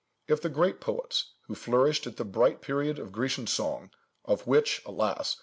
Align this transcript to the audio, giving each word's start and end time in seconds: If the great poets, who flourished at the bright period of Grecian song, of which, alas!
If 0.27 0.41
the 0.41 0.49
great 0.49 0.81
poets, 0.81 1.33
who 1.41 1.53
flourished 1.53 2.07
at 2.07 2.17
the 2.17 2.25
bright 2.25 2.61
period 2.61 2.97
of 2.97 3.11
Grecian 3.11 3.45
song, 3.45 3.91
of 4.25 4.47
which, 4.47 4.81
alas! 4.83 5.37